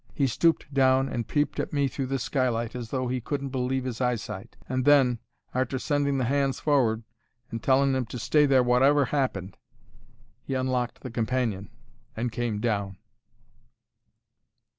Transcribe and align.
He 0.15 0.25
stooped 0.25 0.73
down 0.73 1.09
and 1.09 1.27
peeped 1.27 1.59
at 1.59 1.71
me 1.73 1.87
through 1.87 2.07
the 2.07 2.17
skylight 2.17 2.73
as 2.75 2.89
though 2.89 3.07
he 3.07 3.21
couldn't 3.21 3.49
believe 3.49 3.85
'is 3.85 4.01
eyesight, 4.01 4.57
and 4.67 4.83
then, 4.83 5.19
arter 5.53 5.77
sending 5.77 6.17
the 6.17 6.23
hands 6.23 6.59
for'ard 6.59 7.03
and 7.51 7.61
telling 7.61 7.95
'em 7.95 8.07
to 8.07 8.17
stay 8.17 8.47
there, 8.47 8.63
wotever 8.63 9.09
'appened, 9.13 9.57
he 10.41 10.55
unlocked 10.55 11.01
the 11.01 11.11
companion 11.11 11.69
and 12.17 12.31
came 12.31 12.59
down." 12.59 12.97